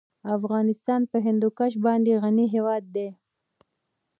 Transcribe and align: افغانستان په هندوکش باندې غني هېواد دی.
افغانستان 0.37 1.01
په 1.11 1.17
هندوکش 1.25 1.73
باندې 1.85 2.19
غني 2.23 2.45
هېواد 2.55 2.83
دی. 2.95 3.09